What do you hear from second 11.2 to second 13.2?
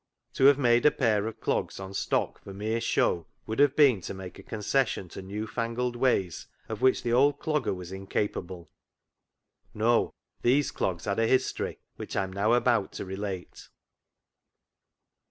history which I am now about to